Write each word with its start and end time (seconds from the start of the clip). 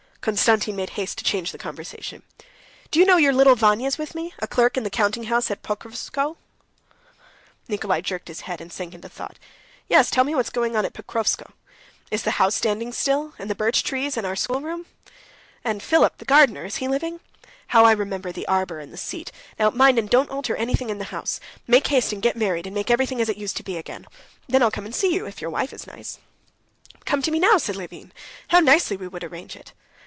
Konstantin 0.23 0.75
made 0.75 0.91
haste 0.91 1.17
to 1.17 1.23
change 1.23 1.51
the 1.51 1.57
conversation. 1.57 2.21
"Do 2.91 2.99
you 2.99 3.07
know 3.07 3.17
your 3.17 3.33
little 3.33 3.55
Vanya's 3.55 3.97
with 3.97 4.13
me, 4.13 4.35
a 4.37 4.45
clerk 4.47 4.77
in 4.77 4.83
the 4.83 4.91
countinghouse 4.91 5.49
at 5.49 5.63
Pokrovskoe." 5.63 6.37
Nikolay 7.67 8.03
jerked 8.03 8.27
his 8.27 8.47
neck, 8.47 8.61
and 8.61 8.71
sank 8.71 8.93
into 8.93 9.09
thought. 9.09 9.39
"Yes, 9.87 10.11
tell 10.11 10.23
me 10.23 10.35
what's 10.35 10.51
going 10.51 10.75
on 10.75 10.85
at 10.85 10.93
Pokrovskoe. 10.93 11.53
Is 12.11 12.21
the 12.21 12.37
house 12.37 12.53
standing 12.53 12.93
still, 12.93 13.33
and 13.39 13.49
the 13.49 13.55
birch 13.55 13.83
trees, 13.83 14.15
and 14.15 14.27
our 14.27 14.35
schoolroom? 14.35 14.85
And 15.63 15.81
Philip 15.81 16.19
the 16.19 16.25
gardener, 16.25 16.65
is 16.65 16.75
he 16.75 16.87
living? 16.87 17.19
How 17.69 17.85
I 17.85 17.91
remember 17.91 18.31
the 18.31 18.47
arbor 18.47 18.79
and 18.79 18.93
the 18.93 18.97
seat! 18.97 19.31
Now 19.57 19.71
mind 19.71 19.97
and 19.97 20.07
don't 20.07 20.29
alter 20.29 20.55
anything 20.55 20.91
in 20.91 20.99
the 20.99 21.05
house, 21.05 21.39
but 21.65 21.69
make 21.69 21.87
haste 21.87 22.13
and 22.13 22.21
get 22.21 22.37
married, 22.37 22.67
and 22.67 22.75
make 22.75 22.91
everything 22.91 23.21
as 23.21 23.29
it 23.29 23.37
used 23.37 23.57
to 23.57 23.63
be 23.63 23.75
again. 23.75 24.05
Then 24.47 24.61
I'll 24.61 24.69
come 24.69 24.85
and 24.85 24.93
see 24.93 25.15
you, 25.15 25.25
if 25.25 25.41
your 25.41 25.49
wife 25.49 25.73
is 25.73 25.87
nice." 25.87 26.19
"But 26.93 27.05
come 27.07 27.23
to 27.23 27.31
me 27.31 27.39
now," 27.39 27.57
said 27.57 27.75
Levin. 27.75 28.11
"How 28.49 28.59
nicely 28.59 28.95
we 28.95 29.07
would 29.07 29.23
arrange 29.23 29.55
it!" 29.55 29.73